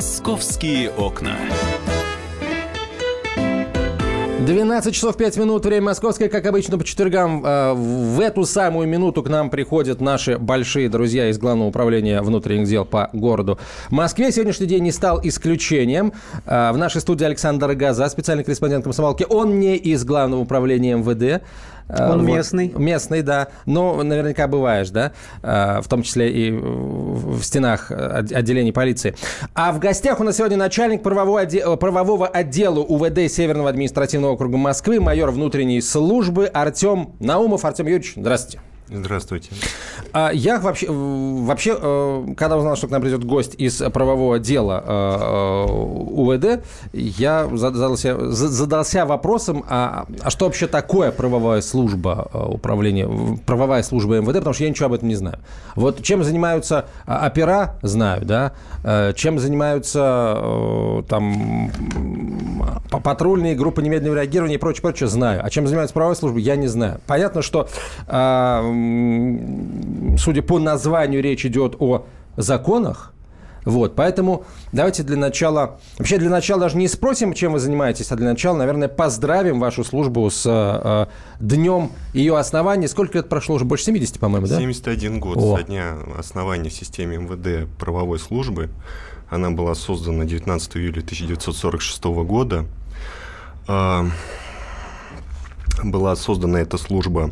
[0.00, 1.36] Московские окна.
[4.46, 7.44] 12 часов 5 минут, время московское, как обычно, по четвергам.
[7.44, 12.66] Э, в эту самую минуту к нам приходят наши большие друзья из Главного управления внутренних
[12.66, 13.58] дел по городу
[13.90, 14.32] Москве.
[14.32, 16.14] Сегодняшний день не стал исключением.
[16.46, 19.26] Э, в нашей студии Александр Газа, специальный корреспондент комсомолки.
[19.28, 21.42] Он не из Главного управления МВД.
[21.90, 22.28] Э, Он вот.
[22.28, 22.72] местный?
[22.76, 23.48] Местный, да.
[23.66, 25.12] Но наверняка бываешь, да?
[25.42, 29.14] Э, в том числе и в стенах отделений полиции.
[29.54, 34.56] А в гостях у нас сегодня начальник правового, отдела, правового отдела УВД Северного административного округа
[34.56, 37.64] Москвы, майор внутренней службы Артем Наумов.
[37.64, 38.60] Артем Юрьевич, здравствуйте.
[38.92, 39.50] Здравствуйте.
[40.12, 44.82] А я вообще, вообще, э, когда узнал, что к нам придет гость из правового дела
[44.84, 53.08] э, э, УВД, я задался, задался вопросом, а, а что вообще такое правовая служба управления,
[53.46, 55.38] правовая служба МВД, потому что я ничего об этом не знаю.
[55.76, 58.52] Вот чем занимаются а, опера, знаю, да,
[59.14, 61.70] чем занимаются там
[62.90, 65.42] патрульные группы немедленного реагирования и прочее, прочее, знаю.
[65.44, 67.00] А чем занимается правовая служба, я не знаю.
[67.06, 67.68] Понятно, что,
[70.18, 73.12] судя по названию, речь идет о законах,
[73.64, 78.16] вот, поэтому давайте для начала, вообще для начала даже не спросим, чем вы занимаетесь, а
[78.16, 81.06] для начала, наверное, поздравим вашу службу с э,
[81.40, 82.88] днем ее основания.
[82.88, 83.56] Сколько лет прошло?
[83.56, 84.56] Уже больше 70, по-моему, да?
[84.58, 85.58] 71 год О.
[85.58, 88.70] со дня основания в системе МВД правовой службы.
[89.28, 92.64] Она была создана 19 июля 1946 года.
[93.68, 94.06] А,
[95.84, 97.30] была создана эта служба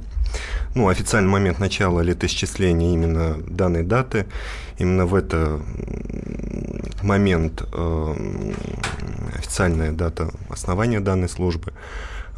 [0.75, 4.27] ну, официальный момент начала летоисчисления именно данной даты.
[4.79, 5.61] Именно в этот
[7.03, 8.53] момент э,
[9.37, 11.73] официальная дата основания данной службы.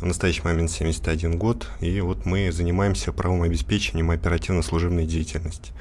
[0.00, 5.72] В настоящий момент 71 год, и вот мы занимаемся правовым обеспечением оперативно-служебной деятельности.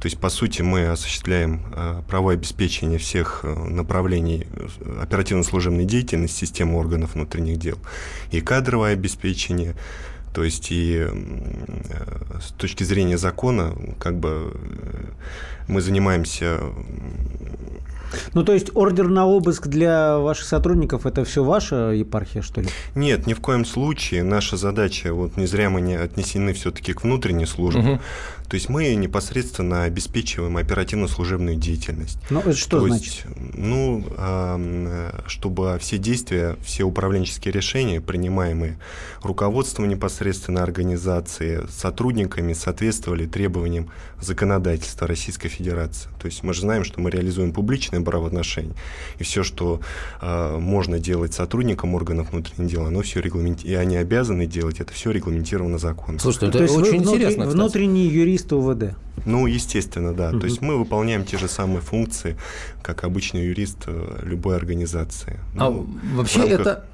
[0.00, 6.46] То есть, по сути, мы осуществляем э, правовое обеспечение всех э, направлений э, оперативно-служебной деятельности
[6.46, 7.76] системы органов внутренних дел.
[8.30, 9.76] И кадровое обеспечение,
[10.32, 11.06] то есть и
[12.40, 14.56] с точки зрения закона, как бы
[15.68, 16.60] мы занимаемся
[18.34, 22.68] ну, то есть ордер на обыск для ваших сотрудников– это все ваша епархия, что ли?
[22.94, 24.22] Нет, ни в коем случае.
[24.22, 27.80] Наша задача, вот не зря мы не отнесены все-таки к внутренней службе.
[27.80, 28.00] Угу.
[28.50, 32.18] То есть мы непосредственно обеспечиваем оперативно-служебную деятельность.
[32.30, 33.04] Ну, это что То значит?
[33.04, 33.24] Есть,
[33.54, 34.04] ну,
[35.28, 38.76] чтобы все действия, все управленческие решения, принимаемые
[39.22, 43.88] руководством непосредственно организации, сотрудниками, соответствовали требованиям
[44.20, 46.10] законодательства Российской Федерации.
[46.20, 48.74] То есть мы же знаем, что мы реализуем публичные правоотношения,
[49.20, 49.80] и все, что
[50.20, 54.92] э, можно делать сотрудникам органов внутренних дел, оно все регламентировано, и они обязаны делать, это
[54.92, 56.18] все регламентировано законом.
[56.18, 57.44] Слушайте, это То очень интересно.
[57.44, 58.94] Внутри, внутренний юрист юриста УВД.
[59.26, 60.30] Ну, естественно, да.
[60.30, 60.40] Угу.
[60.40, 62.36] То есть мы выполняем те же самые функции,
[62.82, 65.38] как обычный юрист э, любой организации.
[65.56, 66.60] А ну, вообще рамках...
[66.60, 66.84] это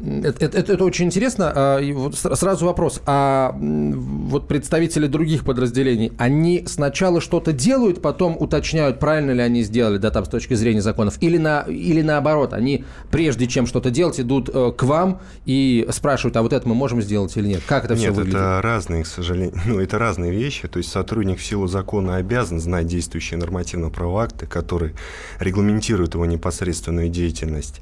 [0.00, 1.52] это, это, это очень интересно.
[1.54, 3.00] А, вот сразу вопрос.
[3.06, 9.98] А вот представители других подразделений, они сначала что-то делают, потом уточняют, правильно ли они сделали,
[9.98, 14.20] да, там, с точки зрения законов, или, на, или наоборот, они, прежде чем что-то делать,
[14.20, 17.62] идут э, к вам и спрашивают, а вот это мы можем сделать или нет?
[17.66, 18.34] Как это нет, все выглядит?
[18.34, 20.68] Нет, это разные, к сожалению, ну, это разные вещи.
[20.68, 24.94] То есть сотрудник в силу закона обязан знать действующие нормативно-правовые акты, которые
[25.40, 27.80] регламентируют его непосредственную деятельность.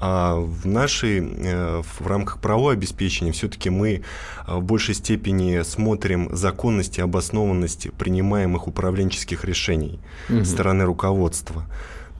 [0.00, 4.02] А в нашей, э, в рамках правового обеспечения все-таки мы
[4.46, 9.98] э, в большей степени смотрим законность и обоснованность принимаемых управленческих решений
[10.28, 10.44] угу.
[10.44, 11.64] стороны руководства.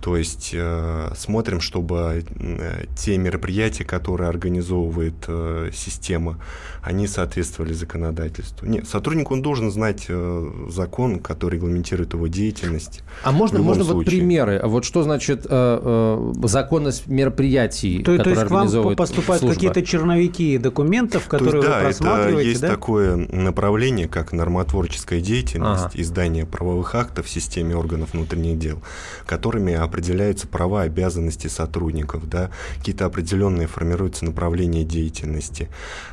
[0.01, 6.39] То есть э, смотрим, чтобы э, те мероприятия, которые организовывает э, система,
[6.83, 8.67] они соответствовали законодательству.
[8.67, 13.03] Нет, сотрудник он должен знать э, закон, который регламентирует его деятельность.
[13.23, 13.97] А можно, можно случае.
[13.97, 14.61] вот примеры?
[14.65, 19.83] Вот что значит э, э, законность мероприятий, то, которые то есть к вам поступают какие-то
[19.83, 22.69] черновики документов, которые есть, да, вы просматриваете, это есть да?
[22.69, 26.01] такое направление, как нормотворческая деятельность, ага.
[26.01, 28.83] издание правовых актов в системе органов внутренних дел,
[29.27, 35.69] которыми определяются права обязанности сотрудников, да, какие-то определенные формируются направления деятельности.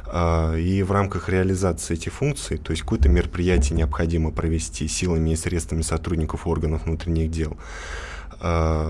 [0.07, 5.35] А, и в рамках реализации этих функций, то есть какое-то мероприятие необходимо провести силами и
[5.35, 7.57] средствами сотрудников органов внутренних дел,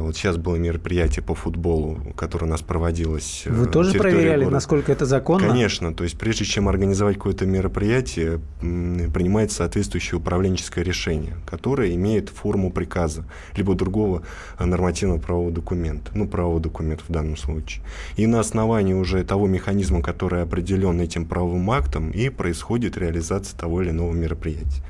[0.02, 3.44] вот сейчас было мероприятие по футболу, которое у нас проводилось.
[3.46, 4.52] Э, Вы тоже проверяли, города.
[4.52, 5.48] насколько это законно?
[5.48, 5.94] Конечно.
[5.94, 13.26] То есть прежде чем организовать какое-то мероприятие, принимается соответствующее управленческое решение, которое имеет форму приказа,
[13.56, 14.24] либо другого
[14.60, 17.84] нормативного правового документа, ну, правового документа в данном случае.
[18.18, 23.82] И на основании уже того механизма, который определен этим правовым актом, и происходит реализация того
[23.82, 24.84] или иного мероприятия.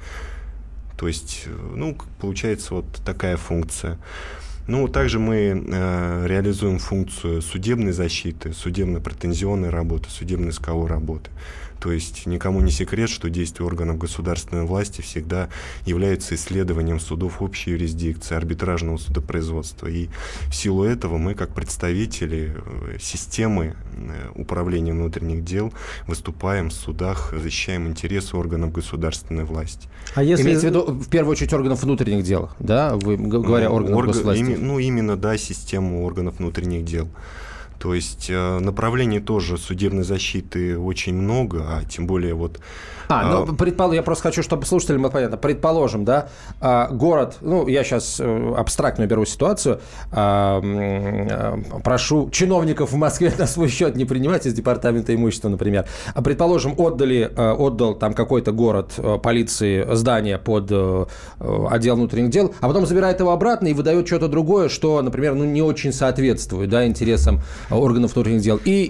[0.98, 3.98] То есть, э, ну, получается вот такая функция.
[4.68, 11.30] Ну, также мы э, реализуем функцию судебной защиты, судебно-претензионной работы, судебно-исковой работы.
[11.80, 15.50] То есть никому не секрет, что действия органов государственной власти всегда
[15.86, 19.88] являются исследованием судов общей юрисдикции, арбитражного судопроизводства.
[19.88, 20.10] И
[20.48, 25.74] в силу этого мы, как представители э, системы э, управления внутренних дел,
[26.08, 29.88] выступаем в судах, защищаем интересы органов государственной власти.
[30.16, 30.44] А если...
[30.44, 34.08] Имеется в виду, в первую очередь, органов внутренних дел, да, вы говоря ну, органов Орг...
[34.08, 34.42] госвласти?
[34.42, 34.56] Ими...
[34.56, 37.08] Ну, именно, да, систему органов внутренних дел.
[37.86, 42.60] То есть э, направлений тоже судебной защиты очень много, а тем более вот
[43.08, 43.92] а, ну, а, предпол...
[43.92, 45.38] я просто хочу, чтобы слушателям было понятно.
[45.38, 46.30] Предположим, да,
[46.60, 49.80] а, город, ну, я сейчас э, абстрактную беру ситуацию,
[50.12, 50.62] а,
[51.84, 55.86] прошу чиновников в Москве на свой счет не принимать из департамента имущества, например.
[56.24, 60.72] Предположим, отдали, отдал там какой-то город полиции здание под
[61.40, 65.44] отдел внутренних дел, а потом забирает его обратно и выдает что-то другое, что, например, ну,
[65.44, 67.42] не очень соответствует, да, интересам
[67.78, 68.60] органов внутренних дел.
[68.64, 68.88] И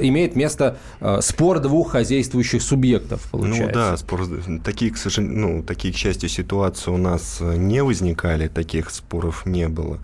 [0.00, 0.78] имеет место
[1.20, 3.66] спор двух хозяйствующих субъектов получается.
[3.66, 4.26] Ну да, спор...
[4.64, 9.46] такие, к сожалению, ну, такие, к счастью, ситуации у нас э, не возникали, таких споров
[9.46, 9.98] не было.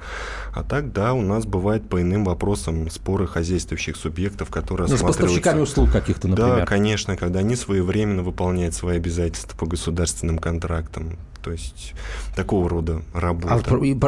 [0.52, 5.00] А так, да, у нас бывает по иным вопросам споры хозяйствующих субъектов, которые ну, с
[5.00, 6.56] поставщиками услуг каких-то, например.
[6.58, 11.16] Да, конечно, когда они своевременно выполняют свои обязательства по государственным контрактам.
[11.48, 11.94] То есть
[12.36, 13.54] такого рода работа.
[13.54, 13.62] А,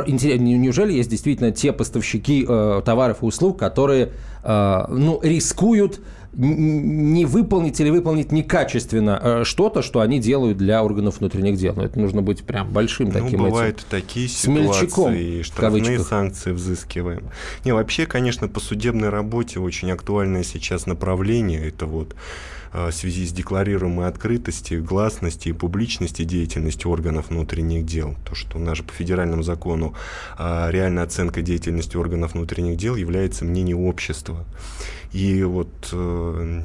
[0.07, 4.13] неужели есть действительно те поставщики э, товаров и услуг, которые
[4.45, 11.19] э, ну, рискуют не выполнить или выполнить некачественно э, что-то, что они делают для органов
[11.19, 11.75] внутренних дел.
[11.75, 16.53] Но это нужно быть прям большим ну, таким бывают этим, такие ситуации, и штрафные санкции
[16.53, 17.31] взыскиваем.
[17.65, 21.67] Не, вообще, конечно, по судебной работе очень актуальное сейчас направление.
[21.67, 22.15] Это вот
[22.73, 28.15] э, в связи с декларируемой открытостью, гласностью и публичности деятельности органов внутренних дел.
[28.25, 29.95] То, что у нас же по федеральному закону
[30.39, 34.47] а, реальная оценка деятельности органов внутренних дел является мнением общества.
[35.13, 36.63] И вот э,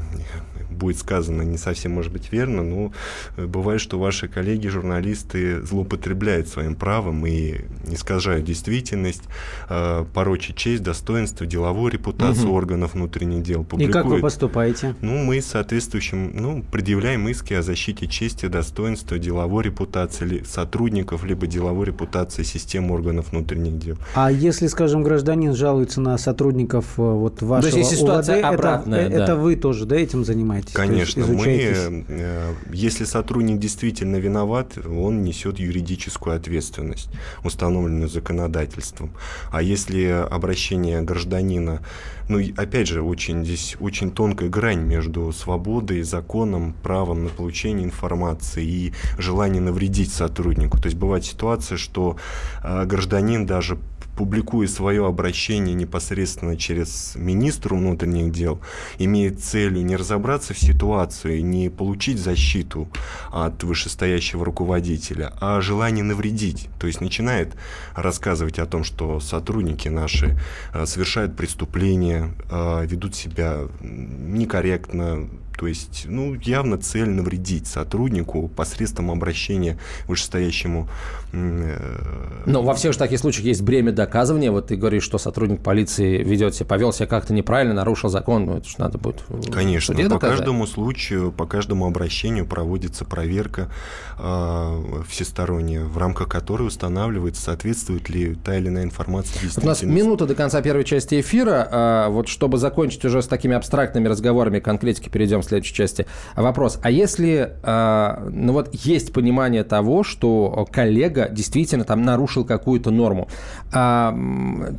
[0.69, 2.91] будет сказано не совсем, может быть, верно, но
[3.37, 9.23] бывает, что ваши коллеги, журналисты, злоупотребляют своим правом и искажают действительность,
[9.69, 12.57] э, порочат честь, достоинство, деловую репутацию угу.
[12.57, 13.63] органов внутренних дел.
[13.63, 13.89] Публикуют.
[13.89, 14.95] И как вы поступаете?
[15.01, 21.85] Ну, мы соответствующим, ну, предъявляем иски о защите чести, достоинства, деловой репутации сотрудников, либо деловой
[21.85, 23.97] репутации системы органов внутренних дел.
[24.13, 28.45] А если, скажем, гражданин жалуется на сотрудников э, вот вашего То есть, если ситуация УВД,
[28.45, 29.23] обратная, это, да.
[29.23, 30.54] это вы тоже, да, этим занимаетесь?
[30.73, 37.09] Конечно, мы, э, если сотрудник действительно виноват, он несет юридическую ответственность,
[37.43, 39.11] установленную законодательством.
[39.51, 41.81] А если обращение гражданина,
[42.27, 48.65] ну, опять же, очень здесь очень тонкая грань между свободой, законом, правом на получение информации
[48.65, 50.77] и желанием навредить сотруднику.
[50.77, 52.17] То есть бывает ситуация, что
[52.63, 53.77] э, гражданин даже
[54.15, 58.59] публикуя свое обращение непосредственно через министра внутренних дел,
[58.97, 62.87] имеет целью не разобраться в ситуации, не получить защиту
[63.31, 66.69] от вышестоящего руководителя, а желание навредить.
[66.79, 67.55] То есть начинает
[67.95, 70.37] рассказывать о том, что сотрудники наши
[70.73, 79.11] э, совершают преступления, э, ведут себя некорректно, то есть, ну, явно цель навредить сотруднику посредством
[79.11, 80.87] обращения вышестоящему.
[81.33, 84.51] Э, Но во всех же таких случаях есть бремя доказывания.
[84.51, 88.45] Вот ты говоришь, что сотрудник полиции ведет себя, повел себя как-то неправильно, нарушил закон.
[88.45, 89.95] Ну, это же надо будет Конечно.
[89.95, 90.37] По доказать.
[90.37, 93.69] каждому случаю, по каждому обращению проводится проверка
[94.17, 99.83] э, всесторонняя, в рамках которой устанавливается, соответствует ли та или иная информация вот У нас
[99.83, 101.67] минута до конца первой части эфира.
[101.71, 106.05] А вот чтобы закончить уже с такими абстрактными разговорами, конкретики перейдем в следующей части.
[106.35, 106.79] Вопрос.
[106.81, 113.27] А если, э, ну вот, есть понимание того, что коллега действительно там нарушил какую-то норму,
[113.73, 114.11] э,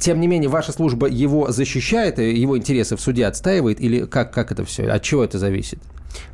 [0.01, 4.53] тем не менее, ваша служба его защищает, его интересы в суде отстаивает, или как, как
[4.53, 4.89] это все?
[4.89, 5.79] От чего это зависит?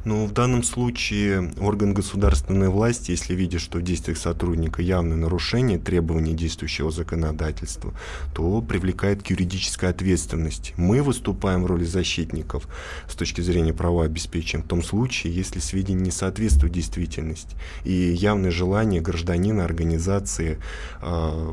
[0.04, 5.78] Ну, в данном случае орган государственной власти, если видит, что в действиях сотрудника явное нарушение
[5.78, 7.94] требований действующего законодательства,
[8.34, 10.74] то привлекает к юридической ответственности.
[10.76, 12.66] Мы выступаем в роли защитников
[13.08, 18.50] с точки зрения права обеспечения в том случае, если сведения не соответствуют действительности и явное
[18.50, 20.58] желание гражданина, организации
[21.00, 21.52] э,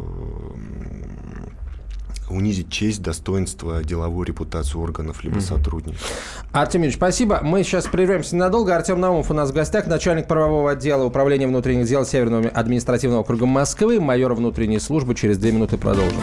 [2.29, 5.41] унизить честь, достоинство, деловую репутацию органов либо mm-hmm.
[5.41, 6.11] сотрудников.
[6.51, 7.39] Артем Ильич, спасибо.
[7.41, 8.75] Мы сейчас прервемся ненадолго.
[8.75, 13.45] Артем Наумов у нас в гостях, начальник правового отдела Управления внутренних дел Северного административного округа
[13.45, 15.15] Москвы, майор внутренней службы.
[15.15, 16.21] Через две минуты продолжим.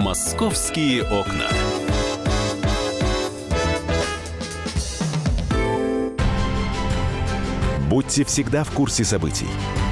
[0.00, 1.46] «Московские окна».
[7.88, 9.46] Будьте всегда в курсе событий.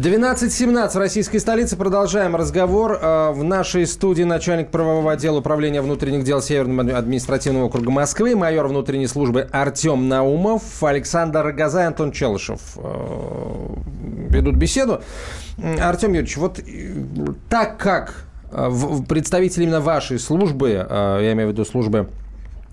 [0.00, 1.76] 12.17 в российской столице.
[1.76, 2.98] Продолжаем разговор.
[3.02, 8.66] Э, В нашей студии начальник правового отдела управления внутренних дел Северного административного округа Москвы, майор
[8.68, 13.66] внутренней службы Артем Наумов, Александр Рогоза и Антон Челышев э,
[14.30, 15.02] ведут беседу.
[15.78, 16.94] Артем Юрьевич, вот э,
[17.50, 18.24] так как
[19.06, 22.08] представители именно вашей службы, я имею в виду службы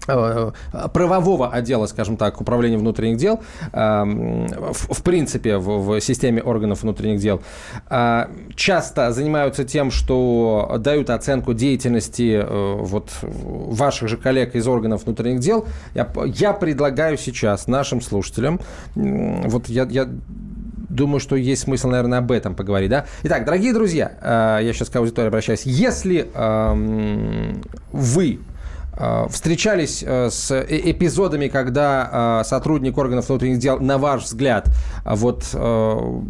[0.07, 3.41] правового отдела, скажем так, управления внутренних дел,
[3.73, 7.41] э, в, принципе, в, системе органов внутренних дел,
[7.89, 15.05] э, часто занимаются тем, что дают оценку деятельности э, вот ваших же коллег из органов
[15.05, 15.65] внутренних дел.
[15.93, 18.59] Я, предлагаю сейчас нашим слушателям,
[18.95, 20.07] вот я, я
[20.89, 23.05] Думаю, что есть смысл, наверное, об этом поговорить, да?
[23.23, 25.63] Итак, дорогие друзья, э, я сейчас к аудитории обращаюсь.
[25.63, 27.61] Если эм,
[27.91, 28.56] вы э,
[29.29, 34.67] встречались э, с э- эпизодами, когда э, сотрудник органов внутренних дел, на ваш взгляд,
[35.05, 36.21] э, вот э,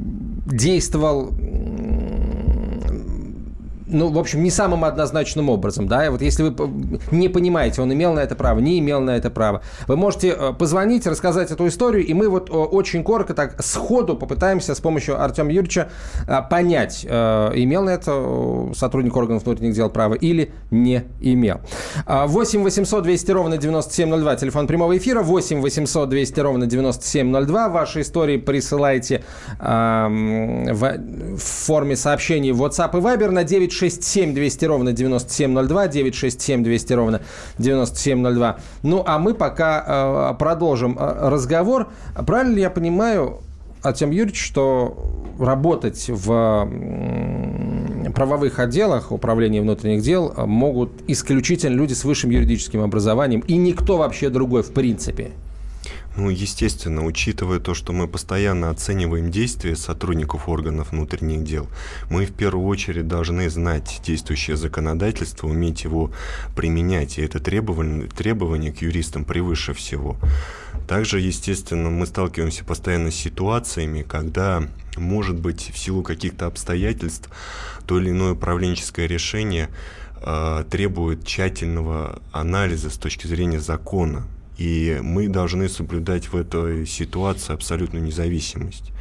[0.45, 1.31] действовал
[3.89, 6.53] ну, в общем, не самым однозначным образом, да, и вот если вы
[7.11, 10.53] не понимаете, он имел на это право, не имел на это право, вы можете э,
[10.53, 15.21] позвонить, рассказать эту историю, и мы вот э, очень коротко так сходу попытаемся с помощью
[15.21, 15.89] Артема Юрьевича
[16.27, 21.61] э, понять, имел на это сотрудник органов внутренних дел право или не имел.
[22.05, 28.01] А, 8 800 200 ровно 9702, телефон прямого эфира, 8 800 200 ровно 9702, ваши
[28.01, 29.23] истории присылайте
[29.59, 33.43] эм, в, форме сообщений WhatsApp и Viber на
[33.77, 37.21] 967 200 ровно 9702, 967 200 ровно
[37.57, 38.57] 9702.
[38.83, 41.87] Ну, а мы пока э, продолжим э, разговор.
[42.25, 43.41] Правильно ли я понимаю,
[43.83, 44.97] Артем Юрьевич, что
[45.39, 46.69] работать в
[48.15, 54.29] правовых отделах управления внутренних дел могут исключительно люди с высшим юридическим образованием и никто вообще
[54.29, 55.31] другой в принципе?
[56.17, 61.67] Ну, естественно, учитывая то, что мы постоянно оцениваем действия сотрудников органов внутренних дел,
[62.09, 66.11] мы в первую очередь должны знать действующее законодательство, уметь его
[66.55, 67.19] применять.
[67.19, 70.17] И это требование, требование к юристам превыше всего.
[70.87, 74.63] Также, естественно, мы сталкиваемся постоянно с ситуациями, когда,
[74.95, 77.29] может быть, в силу каких-то обстоятельств,
[77.85, 79.69] то или иное управленческое решение
[80.21, 84.25] э, требует тщательного анализа с точки зрения закона.
[84.57, 88.91] И мы должны соблюдать в этой ситуации абсолютную независимость.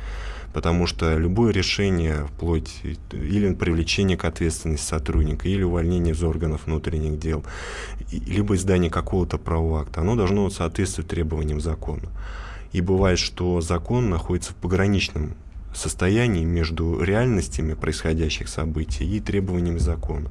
[0.53, 2.81] Потому что любое решение, вплоть
[3.13, 7.45] или привлечение к ответственности сотрудника, или увольнение из органов внутренних дел,
[8.11, 12.09] либо издание какого-то правового акта, оно должно соответствовать требованиям закона.
[12.73, 15.35] И бывает, что закон находится в пограничном
[15.75, 20.31] состоянии между реальностями происходящих событий и требованиями закона.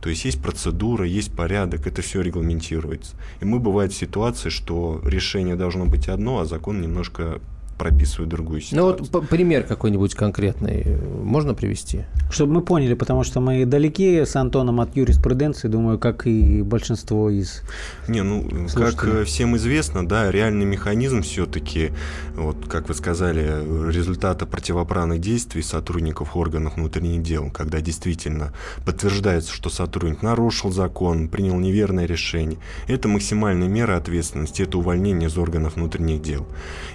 [0.00, 3.16] То есть есть процедура, есть порядок, это все регламентируется.
[3.40, 7.40] И мы бывает в ситуации, что решение должно быть одно, а закон немножко
[7.78, 9.08] прописывает другую Ну ситуацию.
[9.12, 12.04] вот п- пример какой-нибудь конкретный э, можно привести?
[12.30, 17.30] Чтобы мы поняли, потому что мы далеки с Антоном от юриспруденции, думаю, как и большинство
[17.30, 17.62] из...
[18.08, 19.22] Не, ну, как Слушатели.
[19.22, 21.92] э, всем известно, да, реальный механизм все-таки,
[22.34, 23.42] вот, как вы сказали,
[23.90, 28.52] результата противоправных действий сотрудников органов внутренних дел, когда действительно
[28.84, 32.58] подтверждается, что сотрудник нарушил закон, принял неверное решение,
[32.88, 36.46] это максимальная мера ответственности, это увольнение из органов внутренних дел.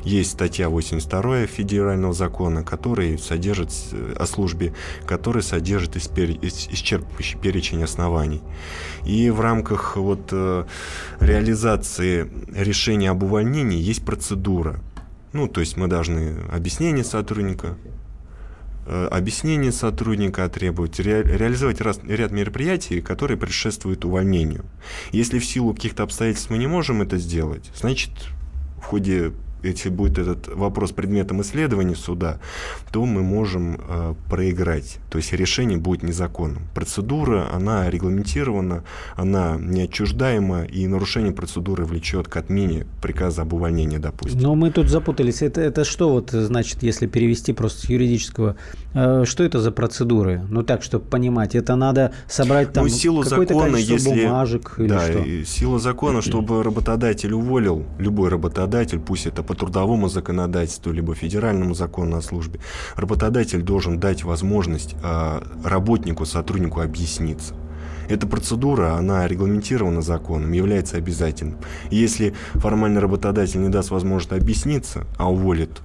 [0.03, 4.73] Есть статья 82 федерального закона, который содержит э, о службе,
[5.05, 8.41] который содержит исчерпывающий перечень оснований.
[9.05, 10.65] И в рамках вот э,
[11.19, 14.79] реализации решения об увольнении есть процедура.
[15.31, 17.75] Ну, то есть мы должны объяснение сотрудника,
[18.85, 24.65] э, объяснение сотрудника требовать, ре- реализовать раз- ряд мероприятий, которые предшествуют увольнению.
[25.11, 28.11] Если в силу каких-то обстоятельств мы не можем это сделать, значит,
[28.81, 29.31] в ходе
[29.63, 32.39] если будет этот вопрос предметом исследования суда,
[32.91, 34.99] то мы можем э, проиграть.
[35.09, 36.63] То есть решение будет незаконным.
[36.73, 38.83] Процедура, она регламентирована,
[39.15, 44.39] она неотчуждаема, и нарушение процедуры влечет к отмене приказа об увольнении, допустим.
[44.39, 45.41] Но мы тут запутались.
[45.41, 48.55] Это, это что вот значит, если перевести просто с юридического?
[48.93, 50.41] э, что это за процедуры?
[50.49, 51.55] Ну так, чтобы понимать.
[51.55, 54.09] Это надо собрать там ну, силу закона, если...
[54.09, 55.19] бумажек или да, что?
[55.19, 61.75] и сила закона, чтобы работодатель уволил, любой работодатель, пусть это по трудовому законодательству, либо федеральному
[61.75, 62.59] закону о службе,
[62.95, 67.53] работодатель должен дать возможность э, работнику, сотруднику объясниться.
[68.09, 71.57] Эта процедура, она регламентирована законом, является обязательным.
[71.91, 75.81] Если формально работодатель не даст возможность объясниться, а уволит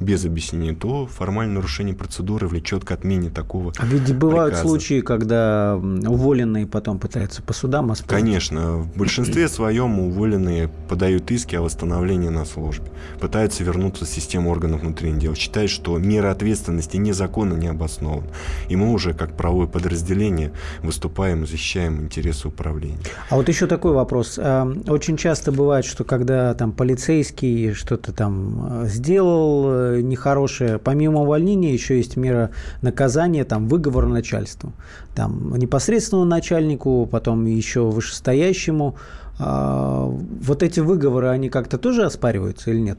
[0.00, 4.68] без объяснения, то формальное нарушение процедуры влечет к отмене такого А ведь бывают приказа.
[4.68, 8.10] случаи, когда уволенные потом пытаются по судам оспорить.
[8.22, 12.86] Конечно, в большинстве своем уволенные подают иски о восстановлении на службе,
[13.20, 18.26] пытаются вернуться в систему органов внутренних дел, считают, что мера ответственности незаконно не обоснована.
[18.68, 22.98] И мы уже, как правовое подразделение, выступаем и защищаем интересы управления.
[23.30, 24.38] А вот еще такой вопрос.
[24.42, 31.72] А, Очень часто бывает, что когда там полицейский что-то там э, сделал нехорошее, помимо увольнения
[31.72, 32.50] еще есть мера
[32.82, 34.72] наказания, там выговор начальству.
[35.14, 38.96] Там непосредственному начальнику, потом еще вышестоящему.
[39.38, 42.98] А, Вот эти выговоры, они как-то тоже оспариваются или нет?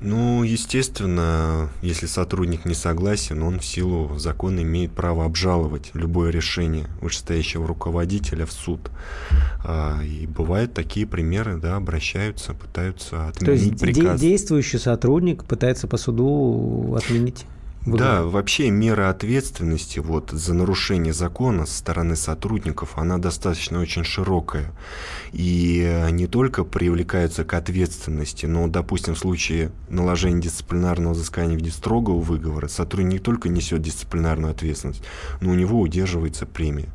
[0.00, 6.86] Ну, естественно, если сотрудник не согласен, он в силу закона имеет право обжаловать любое решение
[7.00, 8.90] вышестоящего руководителя в суд.
[9.64, 14.20] А, И бывают такие примеры, да, обращаются, пытаются То есть отменить де- приказ.
[14.20, 17.46] действующий сотрудник пытается по суду отменить
[17.84, 18.00] выговор?
[18.00, 24.72] Да, вообще мера ответственности вот за нарушение закона со стороны сотрудников, она достаточно очень широкая.
[25.32, 31.70] И не только привлекаются к ответственности, но, допустим, в случае наложения дисциплинарного взыскания в виде
[31.70, 35.02] строгого выговора, сотрудник не только несет дисциплинарную ответственность,
[35.40, 36.88] но у него удерживается премия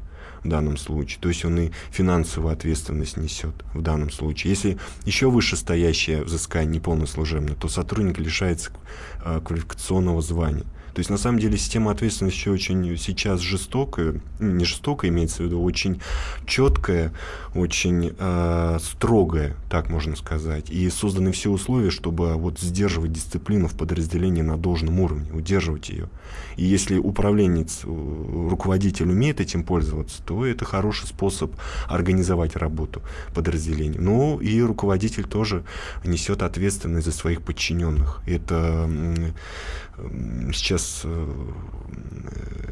[0.44, 1.20] в данном случае.
[1.22, 4.52] То есть он и финансовую ответственность несет в данном случае.
[4.52, 8.72] Если еще вышестоящее взыскание неполно служебное, то сотрудник лишается
[9.24, 10.66] э, квалификационного звания.
[10.94, 15.46] То есть, на самом деле, система ответственности очень сейчас жестокая, ну, не жестокая, имеется в
[15.46, 16.02] виду, очень
[16.46, 17.12] четкая,
[17.56, 20.70] очень э, строгая, так можно сказать.
[20.70, 26.10] И созданы все условия, чтобы вот сдерживать дисциплину в подразделении на должном уровне, удерживать ее.
[26.58, 31.52] И если управленец, э, руководитель умеет этим пользоваться, то это хороший способ
[31.88, 33.02] организовать работу
[33.34, 34.00] подразделения.
[34.00, 35.64] Ну и руководитель тоже
[36.04, 38.22] несет ответственность за своих подчиненных.
[38.26, 38.90] Это
[40.54, 41.28] сейчас э,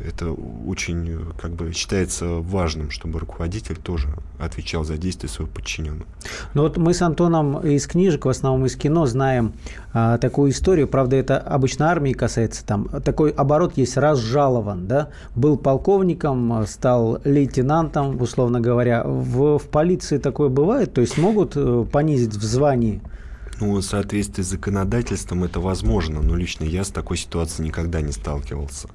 [0.07, 4.07] это очень э, как бы считается важным, чтобы руководитель тоже
[4.39, 6.05] отвечал за действия своего подчиненного.
[6.53, 9.53] Ну вот мы с Антоном из книжек, в основном из кино, знаем
[9.93, 10.87] а, такую историю.
[10.87, 12.65] Правда, это обычно армии касается.
[12.65, 15.09] Там такой оборот есть разжалован, да?
[15.35, 19.03] Был полковником, стал лейтенантом, условно говоря.
[19.03, 20.93] В, в полиции такое бывает?
[20.93, 23.01] То есть могут э, понизить в звании?
[23.60, 28.12] Ну, в соответствии с законодательством это возможно, но лично я с такой ситуацией никогда не
[28.12, 28.88] сталкивался.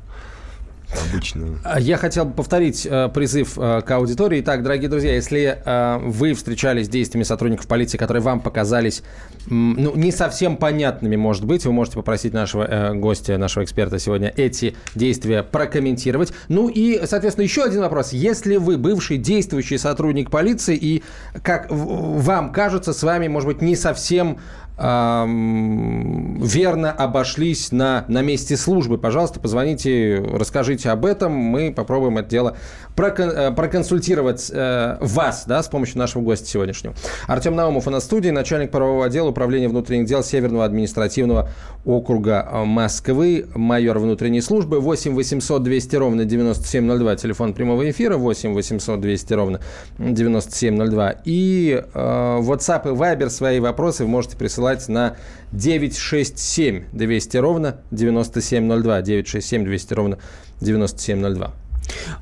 [1.08, 1.58] Обычно.
[1.64, 4.40] А Я хотел повторить э, призыв э, к аудитории.
[4.40, 9.02] Итак, дорогие друзья, если э, вы встречались с действиями сотрудников полиции, которые вам показались
[9.46, 14.76] ну, не совсем понятными, может быть, вы можете попросить нашего гостя, нашего эксперта сегодня эти
[14.94, 16.32] действия прокомментировать.
[16.48, 18.12] Ну и, соответственно, еще один вопрос.
[18.12, 21.02] Если вы бывший действующий сотрудник полиции и,
[21.42, 24.38] как вам кажется, с вами, может быть, не совсем
[24.82, 28.98] верно обошлись на, на месте службы.
[28.98, 31.32] Пожалуйста, позвоните, расскажите об этом.
[31.32, 32.56] Мы попробуем это дело
[32.96, 36.94] прокон- э, проконсультировать э, вас да, с помощью нашего гостя сегодняшнего.
[37.28, 41.48] Артем Наумов у нас в студии, начальник правового отдела Управления внутренних дел Северного административного
[41.84, 44.80] округа Москвы, майор внутренней службы.
[44.80, 49.60] 8 800 200 ровно 9702, телефон прямого эфира 8 800 200 ровно
[49.98, 51.14] 9702.
[51.24, 55.16] И э, WhatsApp и Viber свои вопросы вы можете присылать на
[55.52, 59.02] 967 200 ровно 9702.
[59.02, 60.18] 967 200 ровно
[60.60, 61.52] 9702.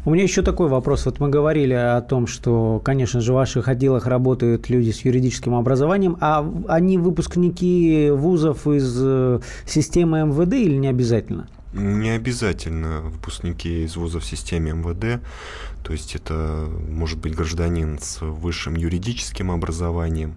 [0.05, 1.05] У меня еще такой вопрос.
[1.07, 5.55] Вот мы говорили о том, что, конечно же, в ваших отделах работают люди с юридическим
[5.55, 11.49] образованием, а они выпускники вузов из э, системы МВД или не обязательно?
[11.73, 15.23] Не обязательно выпускники из вузов в системе МВД,
[15.85, 20.35] то есть это может быть гражданин с высшим юридическим образованием.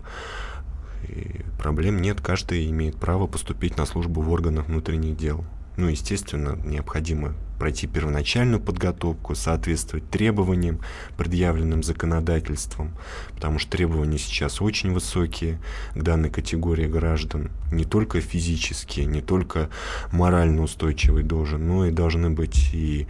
[1.07, 5.45] И проблем нет, каждый имеет право поступить на службу в органах внутренних дел.
[5.75, 10.81] Ну, естественно, необходимо пройти первоначальную подготовку, соответствовать требованиям,
[11.17, 12.91] предъявленным законодательством,
[13.33, 15.61] потому что требования сейчас очень высокие
[15.95, 19.69] к данной категории граждан, не только физические, не только
[20.11, 23.07] морально устойчивый должен, но и должны быть и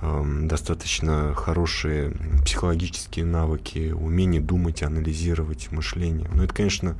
[0.00, 2.12] эм, достаточно хорошие
[2.44, 6.28] психологические навыки, умение думать, анализировать мышление.
[6.32, 6.96] Но это, конечно,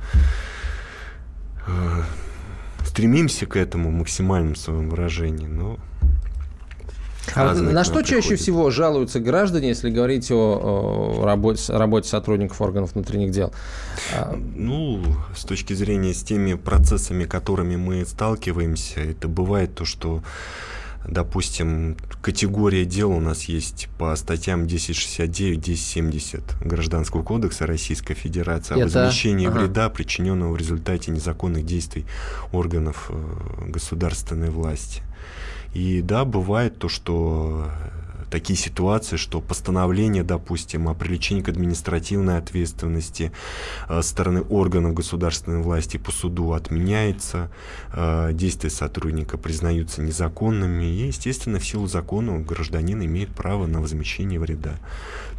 [1.67, 2.03] э,
[2.87, 5.77] стремимся к этому в максимальном своем выражении, но
[7.35, 12.93] А на что чаще всего жалуются граждане, если говорить о, о работе, работе сотрудников органов
[12.93, 13.53] внутренних дел?
[14.15, 15.03] А, ну,
[15.35, 20.23] с точки зрения с теми процессами, которыми мы сталкиваемся, это бывает то, что
[21.07, 28.83] Допустим, категория дел у нас есть по статьям 1069, 1070 Гражданского кодекса Российской Федерации о
[28.83, 29.59] возмещении ага.
[29.59, 32.05] вреда, причиненного в результате незаконных действий
[32.51, 35.01] органов э, государственной власти.
[35.73, 37.69] И да, бывает то, что
[38.29, 43.31] такие ситуации, что постановление, допустим, о привлечении к административной ответственности
[43.87, 47.49] э, стороны органов государственной власти по суду отменяется,
[47.93, 54.39] э, действия сотрудника признаются незаконными, и, естественно, в силу закона гражданин имеет право на возмещение
[54.39, 54.75] вреда.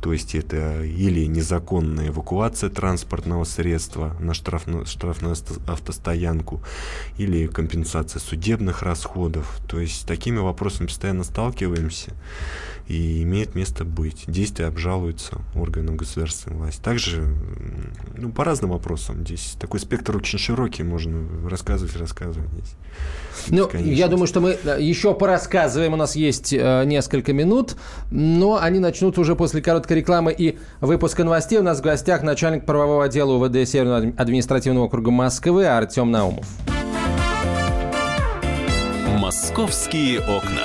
[0.00, 6.62] То есть это или незаконная эвакуация транспортного средства на штрафную, штрафную автостоянку,
[7.16, 9.60] или компенсация судебных расходов.
[9.66, 12.12] То есть с такими вопросами постоянно сталкиваемся
[12.88, 14.24] и имеет место быть.
[14.26, 16.80] Действия обжалуются органам государственной власти.
[16.82, 17.28] Также
[18.16, 19.24] ну, по разным вопросам.
[19.26, 22.74] Здесь такой спектр очень широкий, можно рассказывать, рассказывать здесь.
[23.48, 25.92] Ну, я думаю, что мы еще порассказываем.
[25.92, 27.76] У нас есть э, несколько минут,
[28.10, 31.58] но они начнут уже после короткой рекламы и выпуска новостей.
[31.58, 36.46] У нас в гостях начальник правового отдела УВД Северного административного округа Москвы Артем Наумов.
[39.18, 40.64] Московские окна.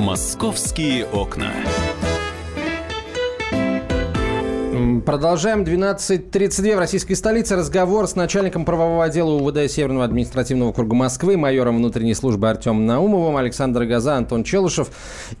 [0.00, 1.52] Московские окна.
[5.04, 5.62] Продолжаем.
[5.62, 7.56] 12.32 в российской столице.
[7.56, 13.36] Разговор с начальником правового отдела УВД Северного административного округа Москвы, майором внутренней службы Артемом Наумовым,
[13.36, 14.88] Александр Газа, Антон Челышев.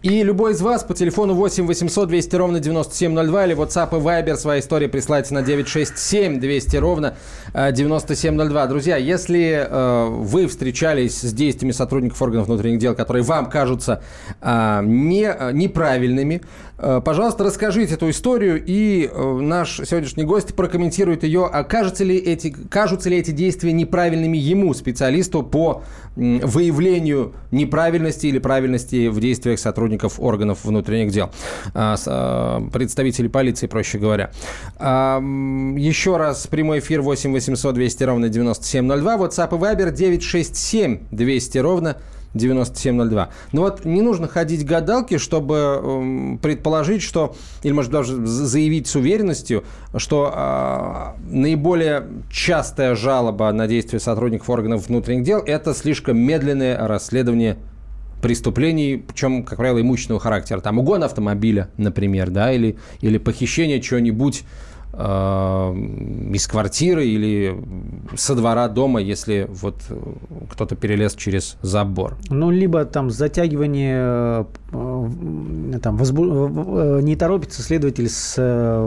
[0.02, 4.36] И любой из вас по телефону 8 800 200 ровно 9702 или WhatsApp и Viber
[4.36, 7.16] свои истории присылайте на 967 200 ровно
[7.54, 8.66] 9702.
[8.66, 14.02] Друзья, если э, вы встречались с действиями сотрудников органов внутренних дел, которые вам кажутся
[14.40, 16.42] э, не, э, неправильными,
[16.78, 21.46] э, пожалуйста, расскажите эту историю, и э, наш сегодняшний гость прокомментирует ее.
[21.46, 25.82] А кажутся ли эти, кажутся ли эти действия неправильными ему, специалисту по
[26.16, 31.30] выявлению неправильности или правильности в действиях сотрудников органов внутренних дел,
[31.74, 34.30] э, э, представителей полиции, проще говоря.
[34.78, 35.20] Э,
[35.76, 39.16] еще раз, прямой эфир 8 800 200 ровно 9702.
[39.16, 41.96] WhatsApp и Viber 967 200 ровно
[42.34, 43.30] 9702.
[43.52, 48.86] Но вот не нужно ходить к гадалке, чтобы э, предположить, что, или, может, даже заявить
[48.86, 49.64] с уверенностью,
[49.96, 57.56] что э, наиболее частая жалоба на действия сотрудников органов внутренних дел– это слишком медленное расследование
[58.22, 60.60] преступлений, причем, как правило, имущественного характера.
[60.60, 64.44] Там угон автомобиля, например, да, или, или похищение чего-нибудь
[64.92, 67.56] из квартиры или
[68.16, 69.76] со двора дома, если вот
[70.50, 72.16] кто-то перелез через забор.
[72.28, 76.24] Ну, либо там затягивание, э, там, возбу...
[76.26, 78.34] Э, не торопится следователь с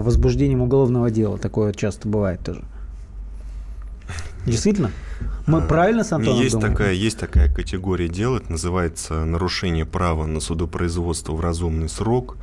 [0.04, 1.38] возбуждением уголовного дела.
[1.38, 2.64] Такое часто бывает тоже.
[4.46, 4.92] Действительно?
[5.46, 10.40] Мы правильно с Антоном есть такая, есть такая категория дел, это называется нарушение права на
[10.40, 12.38] судопроизводство в разумный срок.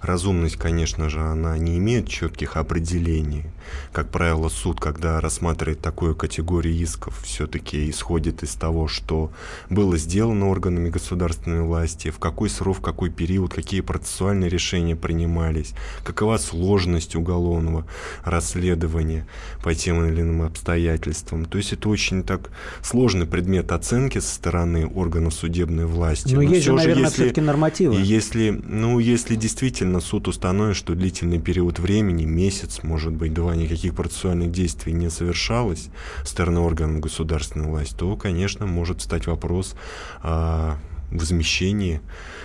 [0.00, 3.44] Разумность, конечно же, она не имеет четких определений.
[3.92, 9.30] Как правило, суд, когда рассматривает такую категорию исков, все-таки исходит из того, что
[9.70, 15.72] было сделано органами государственной власти, в какой срок, в какой период, какие процессуальные решения принимались,
[16.04, 17.86] какова сложность уголовного
[18.24, 19.26] расследования
[19.62, 21.44] по тем или иным обстоятельствам.
[21.44, 22.50] То есть это очень так
[22.82, 26.34] сложный предмет оценки со стороны органов судебной власти.
[26.34, 27.96] Но, Но есть же, наверное, все-таки нормативы.
[28.00, 33.94] Если, ну, если действительно суд установит, что длительный период времени, месяц, может быть, два, никаких
[33.94, 35.88] процессуальных действий не совершалось
[36.22, 39.74] со стороны органов государственной власти, то, конечно, может стать вопрос
[40.22, 40.76] о
[41.10, 42.00] возмещении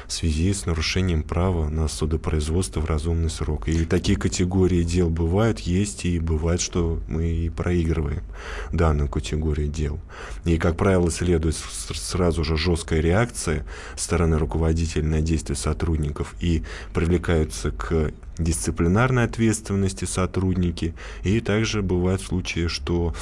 [0.07, 3.67] в связи с нарушением права на судопроизводство в разумный срок.
[3.67, 8.23] И такие категории дел бывают, есть, и бывает, что мы и проигрываем
[8.71, 9.99] данную категорию дел.
[10.45, 17.71] И, как правило, следует сразу же жесткая реакция стороны руководителя на действия сотрудников и привлекаются
[17.71, 20.93] к дисциплинарной ответственности сотрудники.
[21.23, 23.13] И также бывают случаи, что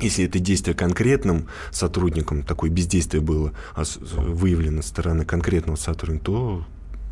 [0.00, 6.64] если это действие конкретным сотрудником, такое бездействие было выявлено со стороны конкретного сотрудника, то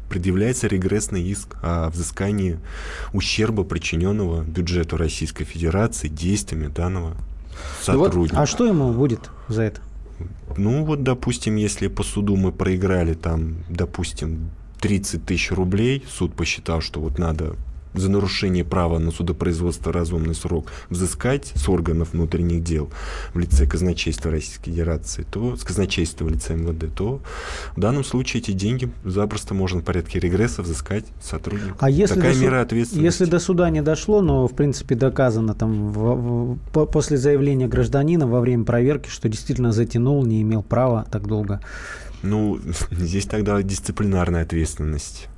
[0.08, 2.58] предъявляется регрессный иск о взыскании
[3.12, 7.16] ущерба, причиненного бюджету Российской Федерации действиями данного
[7.80, 8.34] сотрудника.
[8.34, 9.80] вот, а что ему будет за это?
[10.56, 16.80] Ну вот, допустим, если по суду мы проиграли там, допустим, 30 тысяч рублей, суд посчитал,
[16.80, 17.56] что вот надо
[17.96, 22.90] за нарушение права на судопроизводство разумный срок взыскать с органов внутренних дел
[23.34, 27.20] в лице казначейства Российской Федерации, то с казначейства в лице МВД, то
[27.74, 31.76] в данном случае эти деньги запросто можно в порядке регресса взыскать сотруднику.
[31.80, 33.04] А если Такая до мера ответственности.
[33.04, 38.26] Если до суда не дошло, но в принципе доказано там в, в, после заявления гражданина
[38.26, 41.60] во время проверки, что действительно затянул, не имел права так долго.
[42.22, 45.28] Ну, здесь тогда дисциплинарная ответственность.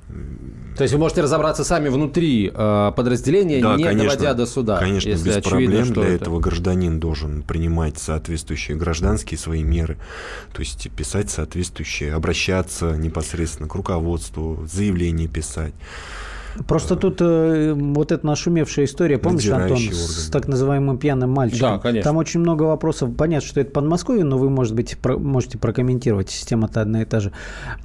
[0.77, 4.77] То есть вы можете разобраться сами внутри э, подразделения, да, не конечно, доводя до суда.
[4.77, 5.93] Конечно, если без очевидно, проблем.
[5.93, 6.23] Для это...
[6.23, 9.97] этого гражданин должен принимать соответствующие гражданские свои меры,
[10.53, 15.73] то есть писать соответствующие, обращаться непосредственно к руководству, заявление писать.
[16.67, 19.93] Просто тут э, вот эта нашумевшая история, помнишь, Антон, орган.
[19.93, 21.75] с так называемым пьяным мальчиком?
[21.75, 22.09] Да, конечно.
[22.09, 23.15] Там очень много вопросов.
[23.15, 27.19] Понятно, что это Подмосковье, но вы, может быть, про, можете прокомментировать, система-то одна и та
[27.19, 27.31] же.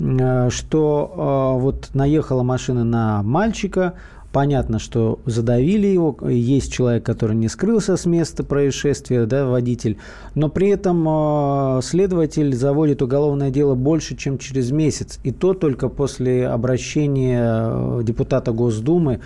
[0.01, 3.95] Э, что э, вот наехала машина на мальчика,
[4.35, 9.97] Понятно, что задавили его, есть человек, который не скрылся с места происшествия, да, водитель,
[10.35, 15.89] но при этом э, следователь заводит уголовное дело больше, чем через месяц, и то только
[15.89, 19.21] после обращения э, депутата Госдумы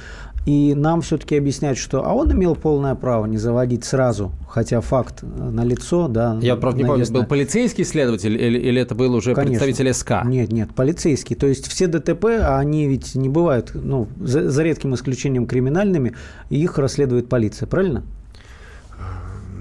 [0.48, 5.22] и нам все-таки объяснять, что а он имел полное право не заводить сразу, хотя факт
[5.22, 6.38] на лицо, да.
[6.40, 9.62] Я, правда, не помню, был полицейский следователь или, или это был уже Конечно.
[9.62, 10.24] представитель СК?
[10.24, 11.36] Нет, нет, полицейский.
[11.36, 16.14] То есть все ДТП, а они ведь не бывают, ну, за, за редким исключением криминальными,
[16.48, 18.04] их расследует полиция, правильно?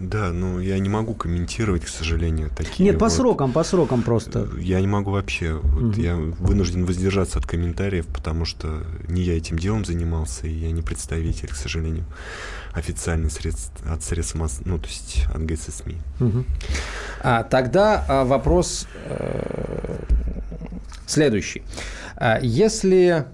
[0.10, 2.86] Да, ну я не могу комментировать, к сожалению, такие.
[2.86, 4.48] Нет, по вот, срокам, по срокам просто.
[4.58, 5.54] Я не могу вообще.
[5.54, 6.02] Вот угу.
[6.02, 10.82] Я вынужден воздержаться от комментариев, потому что не я этим делом занимался, и я не
[10.82, 12.06] представитель, к сожалению,
[12.74, 15.98] официальных средств от средств масс, ну то есть от ГССМИ.
[16.20, 16.46] Угу.
[17.22, 19.98] А, тогда а, вопрос э,
[21.06, 21.63] следующий.
[22.15, 23.26] А, если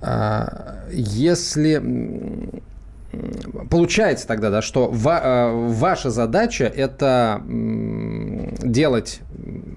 [0.00, 1.82] а, если
[3.70, 9.20] Получается тогда, да, что ва- э, ваша задача это делать,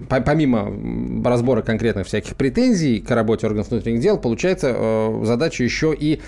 [0.08, 0.70] помимо
[1.24, 6.20] разбора конкретных всяких претензий к работе органов внутренних дел, получается э, задача еще и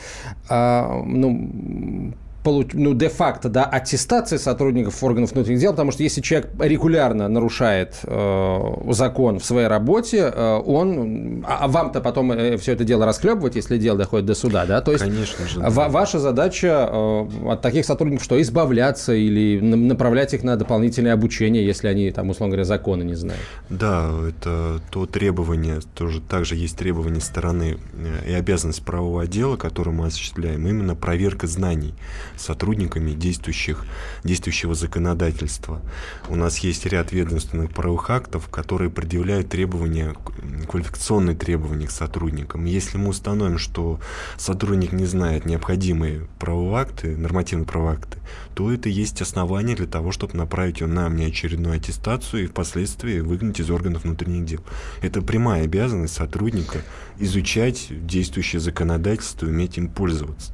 [0.49, 2.15] э, ну,
[2.45, 8.59] ну, де-факто, да, аттестации сотрудников органов внутренних дел, потому что если человек регулярно нарушает э,
[8.91, 13.57] закон в своей работе, э, он, а, а вам-то потом э, все это дело расхлебывать,
[13.57, 15.71] если дело доходит до суда, да, то есть Конечно же, да.
[15.71, 21.89] ваша задача э, от таких сотрудников что, избавляться или направлять их на дополнительное обучение, если
[21.89, 23.43] они, там, условно говоря, законы не знают?
[23.71, 29.95] Да, это то требование, тоже также есть требование стороны э, и обязанность правового отдела, которую
[29.95, 31.95] мы осуществляем, именно проверка знаний
[32.37, 33.85] сотрудниками действующих,
[34.25, 35.81] действующего законодательства.
[36.29, 40.15] У нас есть ряд ведомственных правовых актов, которые предъявляют требования,
[40.69, 42.65] квалификационные требования к сотрудникам.
[42.65, 44.01] Если мы установим, что
[44.37, 48.19] сотрудник не знает необходимые правовые акты, нормативные правовые акты,
[48.55, 53.61] то это есть основание для того, чтобы направить его на внеочередную аттестацию и впоследствии выгнать
[53.61, 54.61] из органов внутренних дел.
[55.03, 56.83] Это прямая обязанность сотрудника
[57.19, 60.53] изучать действующее законодательство уметь им пользоваться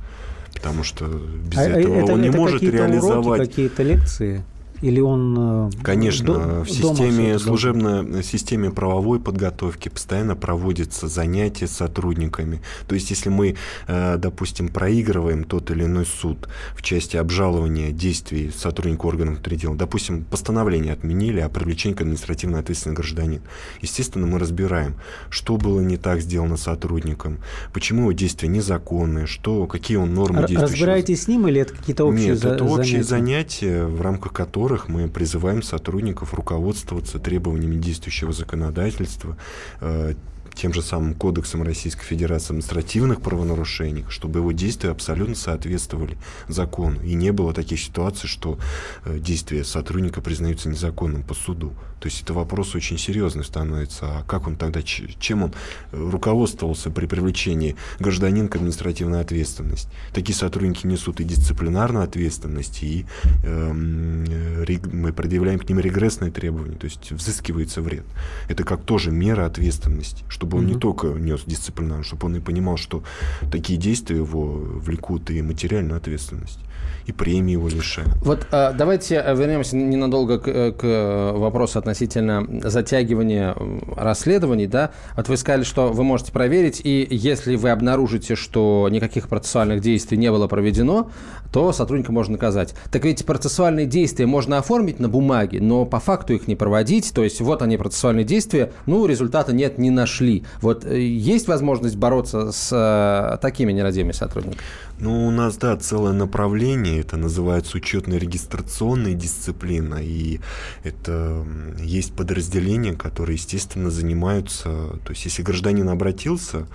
[0.54, 3.26] потому что без а, этого это, он не это может реализовать...
[3.26, 4.42] Уроки, какие-то лекции?
[4.82, 11.72] Или он э, Конечно, до, в системе служебной системе правовой подготовки постоянно проводятся занятия с
[11.72, 12.62] сотрудниками.
[12.88, 18.50] То есть, если мы, э, допустим, проигрываем тот или иной суд в части обжалования действий
[18.54, 23.42] сотрудника органов внутренних дел, допустим, постановление отменили о привлечении к административной ответственности гражданин,
[23.80, 24.94] естественно, мы разбираем,
[25.28, 27.38] что было не так сделано сотрудником,
[27.72, 30.72] почему его действия незаконные, что, какие он нормы действующие.
[30.72, 34.69] Разбираетесь с ним или это какие-то общие Нет, за- это общие занятия, в рамках которых
[34.70, 39.37] которых мы призываем сотрудников руководствоваться требованиями действующего законодательства,
[39.80, 40.14] э,
[40.60, 46.18] тем же самым Кодексом Российской Федерации административных правонарушений, чтобы его действия абсолютно соответствовали
[46.48, 47.00] закону.
[47.00, 48.58] И не было таких ситуаций, что
[49.06, 51.72] э, действия сотрудника признаются незаконным по суду.
[52.00, 54.06] То есть это вопрос очень серьезный становится.
[54.06, 55.54] А как он тогда, чем он
[55.92, 59.88] э, руководствовался при привлечении гражданина к административной ответственности?
[60.12, 63.06] Такие сотрудники несут и дисциплинарную ответственность, и
[63.44, 68.04] э, мы предъявляем к ним регрессные требования, то есть взыскивается вред.
[68.48, 70.74] Это как тоже мера ответственности, чтобы он mm-hmm.
[70.74, 73.02] не только нес дисциплинарную, чтобы он и понимал, что
[73.50, 76.60] такие действия его влекут и материальную ответственность
[77.06, 78.14] и премии его лишают.
[78.22, 83.56] Вот а, давайте вернемся ненадолго к, к вопросу относительно затягивания
[83.96, 84.66] расследований.
[84.66, 84.90] Да?
[85.16, 90.18] Вот вы сказали, что вы можете проверить, и если вы обнаружите, что никаких процессуальных действий
[90.18, 91.10] не было проведено,
[91.52, 92.74] то сотрудника можно наказать.
[92.90, 97.12] Так ведь процессуальные действия можно оформить на бумаге, но по факту их не проводить.
[97.12, 100.44] То есть вот они, процессуальные действия, ну, результата нет, не нашли.
[100.60, 104.62] Вот э, есть возможность бороться с э, такими нерадивыми сотрудниками?
[105.00, 110.40] Ну, у нас, да, целое направление, это называется учетно-регистрационная дисциплина, и
[110.84, 111.46] это
[111.78, 114.68] есть подразделения, которые, естественно, занимаются,
[115.04, 116.66] то есть если гражданин обратился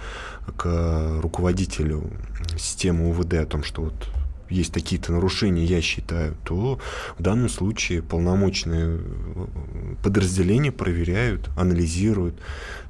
[0.57, 2.09] к руководителю
[2.57, 4.09] системы УВД о том, что вот
[4.49, 6.79] есть такие-то нарушения, я считаю, то
[7.17, 9.45] в данном случае полномочные э,
[10.03, 12.35] подразделения проверяют, анализируют.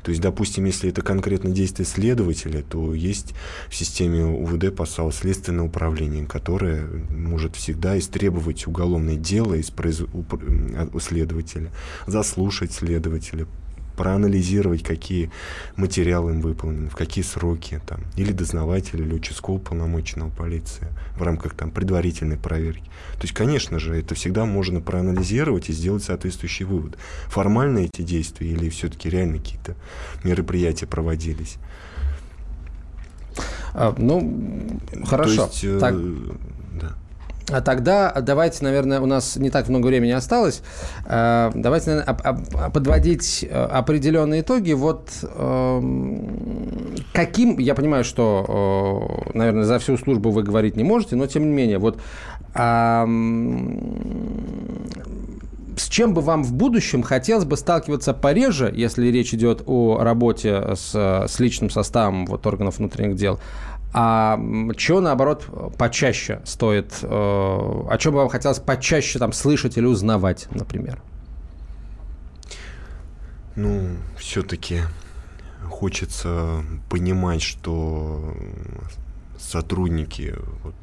[0.03, 3.33] То есть, допустим, если это конкретно действие следователя, то есть
[3.69, 10.01] в системе УВД ПОСАУ следственное управление, которое может всегда истребовать уголовное дело из произ...
[10.01, 11.71] у следователя,
[12.05, 13.47] заслушать следователя,
[13.95, 15.31] проанализировать, какие
[15.75, 21.55] материалы им выполнены, в какие сроки, там, или дознавателя, или участкового полномоченного полиции в рамках
[21.55, 22.85] там, предварительной проверки.
[23.13, 26.97] То есть, конечно же, это всегда можно проанализировать и сделать соответствующий вывод.
[27.27, 29.75] Формально эти действия или все-таки реально какие-то
[30.23, 31.57] мероприятия проводились.
[33.73, 35.47] А, ну, хорошо.
[35.47, 35.95] То есть, э, так.
[36.79, 36.95] Да.
[37.51, 40.61] А тогда давайте, наверное, у нас не так много времени осталось.
[41.05, 44.73] Э, давайте, наверное, подводить э, определенные итоги.
[44.73, 51.15] Вот эм, каким, я понимаю, что, э, наверное, за всю службу вы говорить не можете,
[51.15, 51.99] но тем не менее, вот
[55.77, 60.75] с чем бы вам в будущем хотелось бы сталкиваться пореже, если речь идет о работе
[60.75, 60.95] с,
[61.27, 63.39] с личным составом вот, органов внутренних дел,
[63.97, 64.37] а
[64.75, 70.49] чего, наоборот, почаще стоит, э, о чем бы вам хотелось почаще там слышать или узнавать,
[70.51, 71.01] например?
[73.55, 74.81] Ну, все-таки
[75.69, 78.35] хочется понимать, что
[79.39, 80.75] сотрудники, вот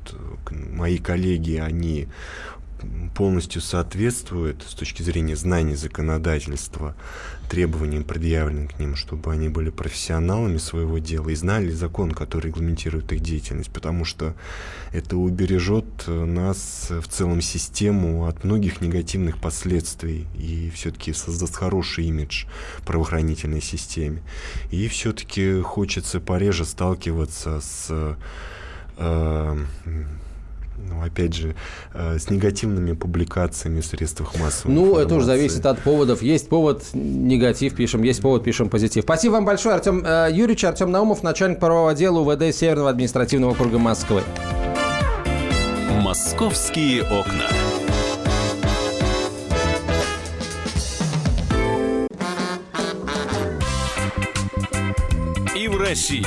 [0.50, 2.08] мои коллеги, они
[3.14, 6.94] полностью соответствует с точки зрения знаний законодательства
[7.48, 13.12] требованиям, предъявленным к ним, чтобы они были профессионалами своего дела и знали закон, который регламентирует
[13.12, 14.34] их деятельность, потому что
[14.92, 22.46] это убережет нас в целом систему от многих негативных последствий и все-таки создаст хороший имидж
[22.86, 24.22] правоохранительной системе.
[24.70, 28.16] И все-таки хочется пореже сталкиваться с
[28.96, 29.64] э,
[30.76, 31.54] ну, опять же,
[31.94, 35.06] э, с негативными публикациями в средствах массовой Ну, информации.
[35.06, 36.22] это уже зависит от поводов.
[36.22, 39.04] Есть повод, негатив пишем, есть повод, пишем позитив.
[39.04, 43.78] Спасибо вам большое, Артем э, Юрьевич, Артем Наумов, начальник правового отдела УВД Северного административного округа
[43.78, 44.22] Москвы.
[46.02, 47.48] «Московские окна».
[55.56, 56.26] И в России.